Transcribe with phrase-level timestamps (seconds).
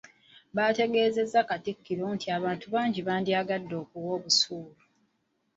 [0.55, 4.81] Baategeezezza Katikkiro nti abantu bangi bandyagadde okuwa obusuulu.